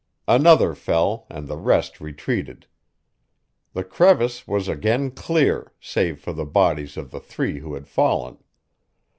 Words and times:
Another 0.27 0.73
fell, 0.73 1.27
and 1.29 1.47
the 1.47 1.57
rest 1.59 2.01
retreated. 2.01 2.65
The 3.73 3.83
crevice 3.83 4.47
was 4.47 4.67
again 4.67 5.11
clear, 5.11 5.73
save 5.79 6.19
for 6.19 6.33
the 6.33 6.43
bodies 6.43 6.97
of 6.97 7.11
the 7.11 7.19
three 7.19 7.59
who 7.59 7.75
had 7.75 7.87
fallen. 7.87 8.39